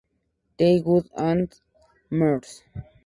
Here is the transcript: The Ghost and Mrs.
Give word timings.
The 0.57 0.81
Ghost 0.81 1.11
and 1.15 1.53
Mrs. 2.11 2.63